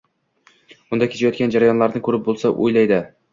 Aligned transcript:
unda 0.97 1.07
kechayotgan 1.15 1.53
jarayonlarni 1.57 2.03
ko‘rib 2.09 2.25
bo‘lsa»,– 2.31 2.53
o‘yladi 2.69 3.01